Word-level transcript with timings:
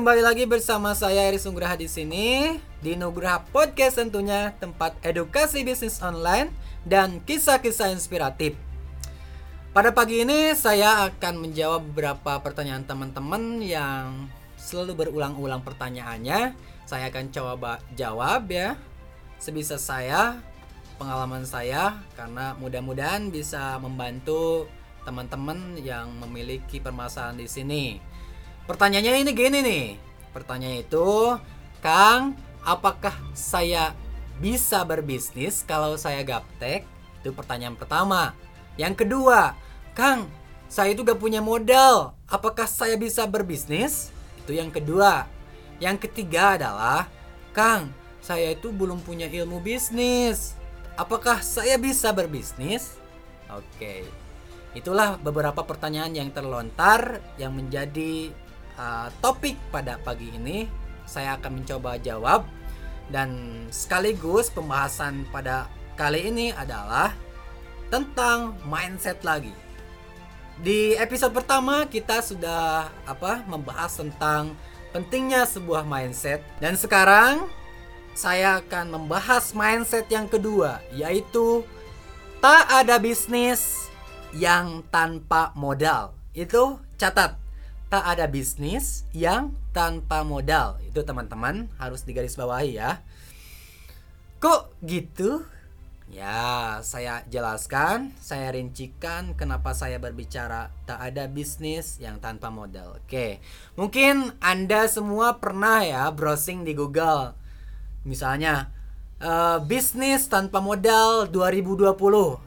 kembali 0.00 0.24
lagi 0.24 0.48
bersama 0.48 0.96
saya 0.96 1.28
Eris 1.28 1.44
Nugraha 1.44 1.76
di 1.76 1.84
sini 1.84 2.56
di 2.80 2.96
Nugraha 2.96 3.44
Podcast 3.52 4.00
tentunya 4.00 4.48
tempat 4.56 4.96
edukasi 5.04 5.60
bisnis 5.60 6.00
online 6.00 6.48
dan 6.88 7.20
kisah-kisah 7.20 7.92
inspiratif. 7.92 8.56
Pada 9.76 9.92
pagi 9.92 10.24
ini 10.24 10.56
saya 10.56 11.04
akan 11.04 11.44
menjawab 11.44 11.92
beberapa 11.92 12.40
pertanyaan 12.40 12.88
teman-teman 12.88 13.60
yang 13.60 14.24
selalu 14.56 15.04
berulang-ulang 15.04 15.60
pertanyaannya. 15.60 16.56
Saya 16.88 17.12
akan 17.12 17.28
coba 17.28 17.84
jawab 17.92 18.48
ya 18.48 18.80
sebisa 19.36 19.76
saya, 19.76 20.40
pengalaman 20.96 21.44
saya 21.44 22.00
karena 22.16 22.56
mudah-mudahan 22.56 23.28
bisa 23.28 23.76
membantu 23.76 24.64
teman-teman 25.04 25.76
yang 25.76 26.08
memiliki 26.24 26.80
permasalahan 26.80 27.36
di 27.36 27.44
sini. 27.44 27.84
Pertanyaannya 28.70 29.26
ini 29.26 29.32
gini 29.34 29.58
nih. 29.66 29.86
Pertanyaan 30.30 30.86
itu, 30.86 31.34
Kang, 31.82 32.38
apakah 32.62 33.18
saya 33.34 33.98
bisa 34.38 34.86
berbisnis 34.86 35.66
kalau 35.66 35.98
saya 35.98 36.22
gaptek? 36.22 36.86
Itu 37.18 37.34
pertanyaan 37.34 37.74
pertama. 37.74 38.30
Yang 38.78 39.02
kedua, 39.02 39.58
Kang, 39.90 40.30
saya 40.70 40.94
itu 40.94 41.02
gak 41.02 41.18
punya 41.18 41.42
modal. 41.42 42.14
Apakah 42.30 42.70
saya 42.70 42.94
bisa 42.94 43.26
berbisnis? 43.26 44.14
Itu 44.38 44.54
yang 44.54 44.70
kedua. 44.70 45.26
Yang 45.82 46.06
ketiga 46.06 46.54
adalah, 46.54 47.10
Kang, 47.50 47.90
saya 48.22 48.54
itu 48.54 48.70
belum 48.70 49.02
punya 49.02 49.26
ilmu 49.26 49.58
bisnis. 49.58 50.54
Apakah 50.94 51.42
saya 51.42 51.74
bisa 51.74 52.14
berbisnis? 52.14 53.02
Oke. 53.50 54.06
Itulah 54.78 55.18
beberapa 55.18 55.66
pertanyaan 55.66 56.14
yang 56.14 56.30
terlontar 56.30 57.18
yang 57.34 57.50
menjadi 57.50 58.30
uh, 58.80 59.06
topik 59.20 59.60
pada 59.68 60.00
pagi 60.00 60.32
ini 60.32 60.64
saya 61.04 61.36
akan 61.36 61.60
mencoba 61.60 62.00
jawab 62.00 62.48
dan 63.12 63.28
sekaligus 63.68 64.48
pembahasan 64.48 65.28
pada 65.28 65.68
kali 65.98 66.32
ini 66.32 66.54
adalah 66.54 67.12
tentang 67.90 68.54
mindset 68.64 69.20
lagi. 69.26 69.52
Di 70.60 70.94
episode 70.96 71.34
pertama 71.34 71.84
kita 71.90 72.22
sudah 72.22 72.88
apa 73.04 73.42
membahas 73.44 73.98
tentang 73.98 74.54
pentingnya 74.94 75.44
sebuah 75.44 75.82
mindset 75.82 76.40
dan 76.62 76.78
sekarang 76.78 77.50
saya 78.14 78.62
akan 78.62 78.94
membahas 78.94 79.50
mindset 79.56 80.06
yang 80.08 80.30
kedua 80.30 80.78
yaitu 80.94 81.66
tak 82.38 82.70
ada 82.70 83.02
bisnis 83.02 83.90
yang 84.30 84.86
tanpa 84.94 85.50
modal. 85.58 86.14
Itu 86.30 86.78
catat 86.94 87.39
tak 87.90 88.06
ada 88.06 88.30
bisnis 88.30 89.02
yang 89.10 89.50
tanpa 89.74 90.22
modal. 90.22 90.78
Itu 90.86 91.02
teman-teman 91.02 91.66
harus 91.76 92.06
digarisbawahi 92.06 92.78
ya. 92.78 93.02
Kok 94.38 94.78
gitu? 94.86 95.42
Ya, 96.10 96.82
saya 96.82 97.22
jelaskan, 97.30 98.10
saya 98.18 98.50
rincikan 98.50 99.38
kenapa 99.38 99.78
saya 99.78 100.02
berbicara 100.02 100.74
tak 100.82 100.98
ada 100.98 101.30
bisnis 101.30 102.02
yang 102.02 102.18
tanpa 102.18 102.50
modal. 102.50 102.98
Oke, 102.98 103.38
mungkin 103.78 104.34
Anda 104.42 104.90
semua 104.90 105.38
pernah 105.38 105.86
ya 105.86 106.10
browsing 106.10 106.66
di 106.66 106.74
Google. 106.74 107.38
Misalnya, 108.02 108.74
uh, 109.20 109.58
bisnis 109.62 110.26
tanpa 110.26 110.58
modal 110.58 111.28
2020. 111.28 111.94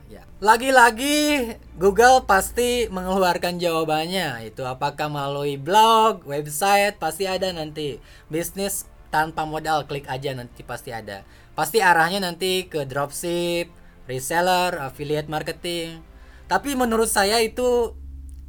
Ya, 0.10 0.26
lagi-lagi 0.42 1.54
Google 1.78 2.26
pasti 2.26 2.90
mengeluarkan 2.90 3.62
jawabannya 3.62 4.50
itu 4.50 4.66
apakah 4.66 5.08
melalui 5.08 5.56
blog, 5.56 6.26
website 6.26 6.98
pasti 6.98 7.30
ada 7.30 7.54
nanti 7.54 8.02
bisnis 8.28 8.90
tanpa 9.14 9.46
modal 9.46 9.86
klik 9.86 10.10
aja 10.10 10.34
nanti 10.34 10.66
pasti 10.66 10.90
ada. 10.90 11.22
Pasti 11.54 11.86
arahnya 11.86 12.18
nanti 12.18 12.66
ke 12.66 12.82
dropship, 12.90 13.70
reseller, 14.10 14.74
affiliate 14.82 15.30
marketing. 15.30 16.02
Tapi 16.50 16.74
menurut 16.74 17.08
saya 17.08 17.38
itu 17.46 17.94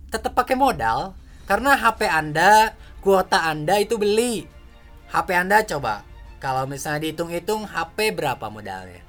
tetap 0.08 0.32
pakai 0.32 0.56
modal 0.56 1.12
karena 1.44 1.76
HP 1.76 2.08
Anda, 2.08 2.72
kuota 3.04 3.44
Anda 3.44 3.76
itu 3.76 4.00
beli. 4.00 4.48
HP 5.12 5.28
Anda 5.36 5.60
coba 5.68 6.13
kalau 6.44 6.68
misalnya 6.68 7.08
dihitung-hitung 7.08 7.64
HP 7.64 8.12
berapa 8.12 8.52
modalnya? 8.52 9.00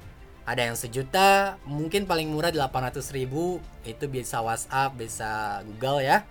ada 0.46 0.62
yang 0.62 0.78
sejuta 0.78 1.58
mungkin 1.66 2.06
paling 2.06 2.30
murah 2.30 2.54
800 2.54 3.02
ribu. 3.10 3.58
Itu 3.82 4.06
bisa 4.06 4.38
WhatsApp 4.38 4.94
bisa 4.94 5.60
Google 5.66 6.06
ya. 6.06 6.22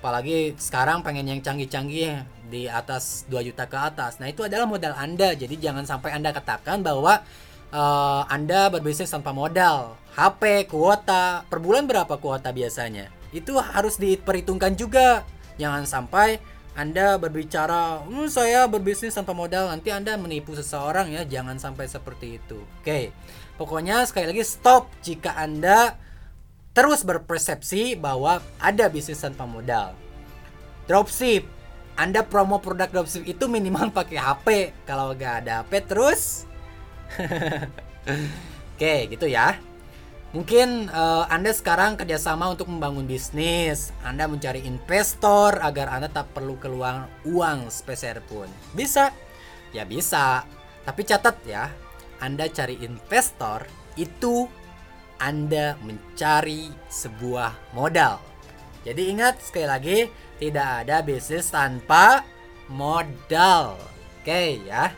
Apalagi 0.00 0.56
sekarang 0.56 1.04
pengen 1.04 1.28
yang 1.28 1.40
canggih-canggih 1.44 2.24
di 2.48 2.64
atas 2.68 3.28
2 3.28 3.44
juta 3.44 3.68
ke 3.68 3.76
atas. 3.76 4.16
Nah 4.16 4.32
itu 4.32 4.40
adalah 4.40 4.64
modal 4.64 4.96
anda. 4.96 5.36
Jadi 5.36 5.60
jangan 5.60 5.84
sampai 5.84 6.16
anda 6.16 6.32
katakan 6.32 6.80
bahwa 6.80 7.20
uh, 7.68 8.24
anda 8.32 8.72
berbisnis 8.72 9.12
tanpa 9.12 9.36
modal. 9.36 10.00
HP 10.16 10.72
kuota 10.72 11.44
per 11.44 11.60
bulan 11.60 11.84
berapa 11.84 12.16
kuota 12.16 12.48
biasanya? 12.48 13.12
Itu 13.28 13.60
harus 13.60 14.00
diperhitungkan 14.00 14.72
juga. 14.72 15.28
Jangan 15.60 15.84
sampai 15.84 16.40
anda 16.74 17.14
berbicara, 17.22 18.02
hmm, 18.02 18.26
saya 18.26 18.66
berbisnis 18.66 19.14
tanpa 19.14 19.30
modal, 19.30 19.70
nanti 19.70 19.94
Anda 19.94 20.18
menipu 20.18 20.58
seseorang 20.58 21.06
ya, 21.14 21.22
jangan 21.22 21.54
sampai 21.54 21.86
seperti 21.86 22.42
itu. 22.42 22.66
Oke, 22.82 23.14
pokoknya 23.54 24.02
sekali 24.10 24.34
lagi 24.34 24.42
stop 24.42 24.90
jika 24.98 25.38
Anda 25.38 25.94
terus 26.74 27.06
berpersepsi 27.06 27.94
bahwa 27.94 28.42
ada 28.58 28.90
bisnis 28.90 29.22
tanpa 29.22 29.46
modal. 29.46 29.94
Dropship, 30.90 31.46
Anda 31.94 32.26
promo 32.26 32.58
produk 32.58 32.90
dropship 32.90 33.22
itu 33.22 33.46
minimal 33.46 33.92
pakai 34.02 34.18
HP. 34.18 34.46
Kalau 34.82 35.14
nggak 35.14 35.46
ada 35.46 35.62
HP 35.62 35.72
terus, 35.86 36.42
oke 38.74 38.94
gitu 39.14 39.30
ya. 39.30 39.62
Mungkin 40.34 40.90
uh, 40.90 41.30
Anda 41.30 41.54
sekarang 41.54 41.94
kerjasama 41.94 42.50
untuk 42.50 42.66
membangun 42.66 43.06
bisnis. 43.06 43.94
Anda 44.02 44.26
mencari 44.26 44.66
investor 44.66 45.62
agar 45.62 45.94
Anda 45.94 46.10
tak 46.10 46.34
perlu 46.34 46.58
keluar 46.58 47.06
uang 47.22 47.70
sepeser 47.70 48.18
pun. 48.26 48.50
Bisa? 48.74 49.14
Ya 49.70 49.86
bisa. 49.86 50.42
Tapi 50.82 51.06
catat 51.06 51.38
ya, 51.46 51.70
Anda 52.18 52.50
cari 52.50 52.82
investor 52.82 53.62
itu 53.94 54.50
Anda 55.22 55.78
mencari 55.78 56.66
sebuah 56.90 57.70
modal. 57.70 58.18
Jadi 58.82 59.14
ingat 59.14 59.38
sekali 59.38 59.70
lagi, 59.70 59.98
tidak 60.42 60.82
ada 60.82 60.98
bisnis 61.06 61.46
tanpa 61.46 62.26
modal. 62.66 63.78
Oke 64.18 64.66
ya. 64.66 64.90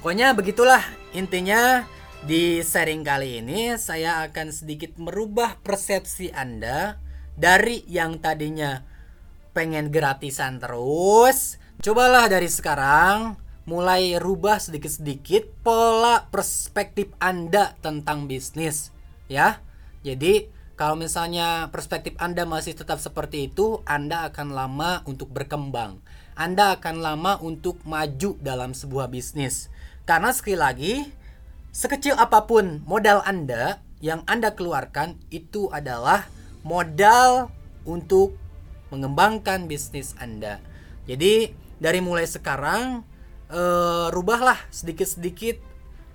Pokoknya 0.00 0.32
begitulah 0.32 0.80
intinya 1.12 1.84
di 2.22 2.62
sharing 2.62 3.02
kali 3.02 3.42
ini 3.42 3.74
saya 3.74 4.22
akan 4.22 4.54
sedikit 4.54 4.94
merubah 4.94 5.58
persepsi 5.58 6.30
Anda 6.30 7.02
dari 7.34 7.82
yang 7.90 8.22
tadinya 8.22 8.86
pengen 9.50 9.90
gratisan 9.90 10.62
terus. 10.62 11.58
Cobalah 11.82 12.30
dari 12.30 12.46
sekarang 12.46 13.34
mulai 13.66 14.22
rubah 14.22 14.62
sedikit-sedikit 14.62 15.50
pola 15.66 16.30
perspektif 16.30 17.10
Anda 17.18 17.74
tentang 17.82 18.30
bisnis 18.30 18.94
ya. 19.26 19.58
Jadi 20.06 20.46
kalau 20.78 20.94
misalnya 20.94 21.74
perspektif 21.74 22.14
Anda 22.22 22.46
masih 22.46 22.78
tetap 22.78 23.02
seperti 23.02 23.50
itu, 23.50 23.82
Anda 23.82 24.30
akan 24.30 24.54
lama 24.54 25.02
untuk 25.10 25.34
berkembang. 25.34 25.98
Anda 26.38 26.78
akan 26.78 27.02
lama 27.02 27.42
untuk 27.42 27.82
maju 27.82 28.38
dalam 28.38 28.78
sebuah 28.78 29.10
bisnis. 29.10 29.68
Karena 30.06 30.34
sekali 30.34 30.58
lagi, 30.58 30.94
Sekecil 31.72 32.12
apa 32.20 32.44
pun 32.44 32.84
modal 32.84 33.24
Anda 33.24 33.80
yang 34.04 34.20
Anda 34.28 34.52
keluarkan 34.52 35.16
itu 35.32 35.72
adalah 35.72 36.28
modal 36.60 37.48
untuk 37.88 38.36
mengembangkan 38.92 39.64
bisnis 39.72 40.12
Anda. 40.20 40.60
Jadi 41.08 41.48
dari 41.80 42.04
mulai 42.04 42.28
sekarang 42.28 43.08
uh, 43.48 44.12
rubahlah 44.12 44.60
sedikit-sedikit 44.68 45.64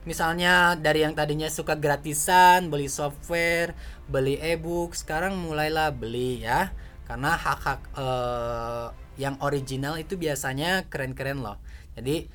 misalnya 0.06 0.78
dari 0.78 1.02
yang 1.02 1.18
tadinya 1.18 1.50
suka 1.50 1.74
gratisan, 1.74 2.70
beli 2.70 2.86
software, 2.86 3.74
beli 4.06 4.38
ebook, 4.38 4.94
sekarang 4.94 5.42
mulailah 5.42 5.90
beli 5.90 6.46
ya. 6.46 6.70
Karena 7.10 7.34
hak-hak 7.34 7.82
uh, 7.98 8.94
yang 9.18 9.42
original 9.42 9.98
itu 9.98 10.22
biasanya 10.22 10.86
keren-keren 10.86 11.42
loh. 11.42 11.58
Jadi 11.98 12.30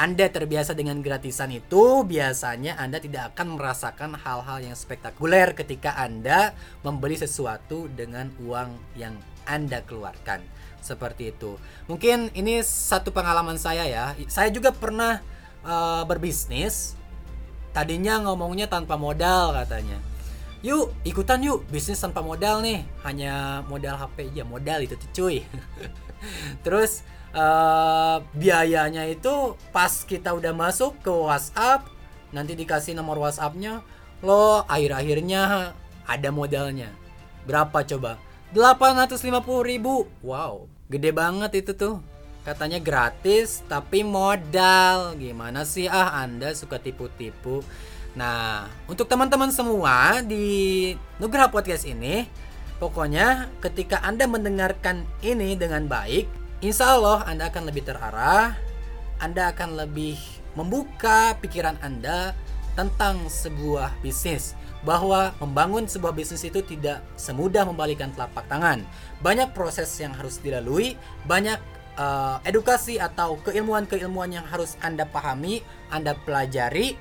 anda 0.00 0.32
terbiasa 0.32 0.72
dengan 0.72 1.04
gratisan 1.04 1.52
itu, 1.52 2.08
biasanya 2.08 2.80
Anda 2.80 3.04
tidak 3.04 3.36
akan 3.36 3.60
merasakan 3.60 4.16
hal-hal 4.16 4.64
yang 4.64 4.72
spektakuler 4.72 5.52
ketika 5.52 5.92
Anda 5.92 6.56
membeli 6.80 7.20
sesuatu 7.20 7.84
dengan 7.92 8.32
uang 8.40 8.96
yang 8.96 9.20
Anda 9.44 9.84
keluarkan. 9.84 10.40
Seperti 10.80 11.36
itu. 11.36 11.60
Mungkin 11.84 12.32
ini 12.32 12.64
satu 12.64 13.12
pengalaman 13.12 13.60
saya 13.60 13.84
ya. 13.84 14.16
Saya 14.32 14.48
juga 14.48 14.72
pernah 14.72 15.20
uh, 15.68 16.08
berbisnis. 16.08 16.96
Tadinya 17.76 18.24
ngomongnya 18.24 18.72
tanpa 18.72 18.96
modal 18.96 19.52
katanya. 19.52 20.00
yuk 20.60 20.92
ikutan 21.08 21.40
yuk 21.40 21.64
bisnis 21.72 21.96
tanpa 21.96 22.20
modal 22.20 22.60
nih 22.60 22.84
hanya 23.00 23.64
modal 23.64 23.96
HP 23.96 24.28
ya 24.36 24.44
modal 24.44 24.84
itu 24.84 24.92
cuy 25.16 25.40
terus 26.68 27.00
uh, 27.32 28.22
biayanya 28.34 29.06
itu 29.06 29.54
pas 29.70 29.90
kita 30.06 30.34
udah 30.34 30.54
masuk 30.54 30.98
ke 31.02 31.10
WhatsApp 31.10 31.86
nanti 32.30 32.54
dikasih 32.54 32.94
nomor 32.94 33.18
WhatsAppnya 33.18 33.82
lo 34.20 34.62
akhir-akhirnya 34.68 35.72
ada 36.06 36.28
modalnya. 36.30 36.92
Berapa 37.46 37.82
coba? 37.86 38.20
850 38.52 39.30
ribu. 39.62 40.10
Wow 40.20 40.80
gede 40.90 41.14
banget 41.14 41.62
itu 41.62 41.72
tuh. 41.72 41.96
Katanya 42.42 42.82
gratis 42.82 43.62
tapi 43.70 44.02
modal. 44.02 45.14
Gimana 45.14 45.62
sih 45.62 45.86
ah 45.86 46.20
anda 46.26 46.50
suka 46.52 46.82
tipu-tipu. 46.82 47.62
Nah 48.18 48.66
untuk 48.90 49.06
teman-teman 49.06 49.54
semua 49.54 50.18
di 50.26 50.92
Nugraha 51.22 51.46
Podcast 51.46 51.86
ini 51.86 52.26
pokoknya 52.82 53.46
ketika 53.62 54.02
anda 54.02 54.26
mendengarkan 54.26 55.06
ini 55.22 55.54
dengan 55.54 55.86
baik 55.86 56.26
insya 56.60 56.96
Allah 56.96 57.24
anda 57.24 57.48
akan 57.48 57.68
lebih 57.68 57.88
terarah 57.88 58.56
anda 59.20 59.52
akan 59.52 59.80
lebih 59.84 60.16
membuka 60.56 61.36
pikiran 61.40 61.76
anda 61.80 62.36
tentang 62.76 63.28
sebuah 63.28 63.96
bisnis 64.00 64.54
bahwa 64.80 65.36
membangun 65.40 65.84
sebuah 65.84 66.16
bisnis 66.16 66.44
itu 66.48 66.64
tidak 66.64 67.04
semudah 67.20 67.68
membalikan 67.68 68.08
telapak 68.16 68.48
tangan. 68.48 68.80
Banyak 69.20 69.52
proses 69.52 69.92
yang 70.00 70.16
harus 70.16 70.40
dilalui, 70.40 70.96
banyak 71.28 71.60
uh, 72.00 72.40
edukasi 72.48 72.96
atau 72.96 73.36
keilmuan-keilmuan 73.44 74.32
yang 74.32 74.46
harus 74.48 74.80
Anda 74.80 75.04
pahami, 75.04 75.60
Anda 75.92 76.16
pelajari 76.16 76.96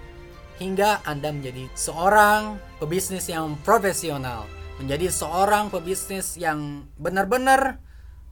hingga 0.60 1.00
Anda 1.08 1.32
menjadi 1.32 1.72
seorang 1.72 2.60
pebisnis 2.84 3.32
yang 3.32 3.56
profesional, 3.64 4.44
menjadi 4.84 5.08
seorang 5.08 5.72
pebisnis 5.72 6.36
yang 6.36 6.84
benar-benar 7.00 7.80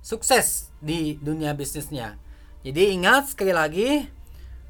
sukses 0.07 0.71
di 0.79 1.19
dunia 1.19 1.51
bisnisnya. 1.51 2.15
Jadi 2.63 2.95
ingat 2.95 3.35
sekali 3.35 3.51
lagi, 3.51 4.07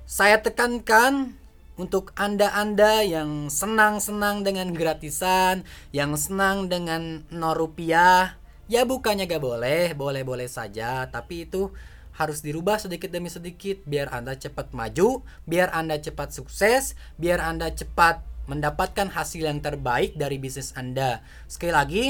saya 0.10 0.42
tekankan 0.42 1.38
untuk 1.78 2.10
Anda-Anda 2.18 3.06
yang 3.06 3.54
senang-senang 3.54 4.42
dengan 4.42 4.74
gratisan, 4.74 5.62
yang 5.94 6.18
senang 6.18 6.74
dengan 6.74 7.22
0 7.30 7.54
rupiah, 7.54 8.42
ya 8.66 8.82
bukannya 8.82 9.30
gak 9.30 9.46
boleh, 9.46 9.94
boleh-boleh 9.94 10.50
saja, 10.50 11.06
tapi 11.06 11.46
itu 11.46 11.70
harus 12.18 12.42
dirubah 12.42 12.82
sedikit 12.82 13.14
demi 13.14 13.30
sedikit 13.30 13.78
biar 13.86 14.10
Anda 14.10 14.34
cepat 14.34 14.74
maju, 14.74 15.22
biar 15.46 15.70
Anda 15.70 16.02
cepat 16.02 16.34
sukses, 16.34 16.98
biar 17.22 17.46
Anda 17.46 17.70
cepat 17.70 18.26
mendapatkan 18.50 19.14
hasil 19.14 19.46
yang 19.46 19.62
terbaik 19.62 20.18
dari 20.18 20.42
bisnis 20.42 20.74
Anda. 20.74 21.22
Sekali 21.46 21.74
lagi, 21.78 22.06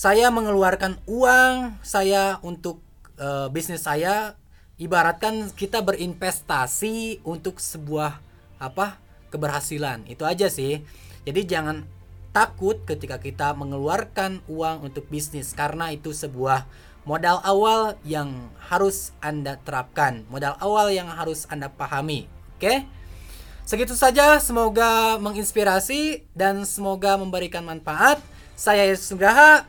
saya 0.00 0.32
mengeluarkan 0.32 0.96
uang 1.04 1.76
saya 1.84 2.40
untuk 2.40 2.80
uh, 3.20 3.52
bisnis 3.52 3.84
saya. 3.84 4.32
Ibaratkan 4.80 5.52
kita 5.52 5.84
berinvestasi 5.84 7.20
untuk 7.20 7.60
sebuah 7.60 8.16
apa 8.56 8.96
keberhasilan. 9.28 10.08
Itu 10.08 10.24
aja 10.24 10.48
sih. 10.48 10.80
Jadi 11.28 11.44
jangan 11.44 11.84
takut 12.32 12.80
ketika 12.88 13.20
kita 13.20 13.52
mengeluarkan 13.52 14.40
uang 14.48 14.88
untuk 14.88 15.04
bisnis 15.12 15.52
karena 15.52 15.92
itu 15.92 16.16
sebuah 16.16 16.64
modal 17.04 17.44
awal 17.44 18.00
yang 18.00 18.48
harus 18.72 19.12
anda 19.20 19.60
terapkan. 19.68 20.24
Modal 20.32 20.56
awal 20.64 20.96
yang 20.96 21.12
harus 21.12 21.44
anda 21.52 21.68
pahami. 21.68 22.24
Oke? 22.56 22.88
Segitu 23.68 23.92
saja 23.92 24.40
semoga 24.40 25.20
menginspirasi 25.20 26.24
dan 26.32 26.64
semoga 26.64 27.20
memberikan 27.20 27.68
manfaat. 27.68 28.16
Saya 28.56 28.88
Yesus 28.88 29.12
Nugraha 29.12 29.68